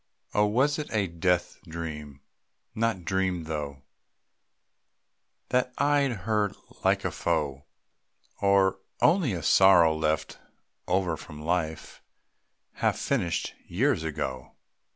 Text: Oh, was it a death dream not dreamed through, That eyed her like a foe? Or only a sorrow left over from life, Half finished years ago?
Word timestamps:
Oh, 0.33 0.47
was 0.47 0.79
it 0.79 0.91
a 0.91 1.05
death 1.05 1.59
dream 1.67 2.21
not 2.73 3.05
dreamed 3.05 3.45
through, 3.45 3.83
That 5.49 5.75
eyed 5.77 6.11
her 6.25 6.53
like 6.83 7.05
a 7.05 7.11
foe? 7.11 7.65
Or 8.41 8.79
only 8.99 9.33
a 9.33 9.43
sorrow 9.43 9.95
left 9.95 10.39
over 10.87 11.15
from 11.17 11.39
life, 11.39 12.01
Half 12.71 12.97
finished 12.97 13.53
years 13.67 14.01
ago? 14.01 14.53